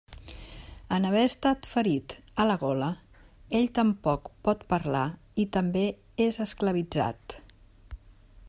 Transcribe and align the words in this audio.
En 0.95 1.03
haver 1.09 1.25
estat 1.31 1.67
ferit 1.73 2.15
a 2.43 2.47
la 2.51 2.55
gola, 2.63 2.89
ell 3.59 3.69
tampoc 3.81 4.33
pot 4.49 4.67
parlar 4.75 5.05
i 5.45 5.49
també 5.59 5.85
és 6.29 6.45
esclavitzat. 6.49 7.41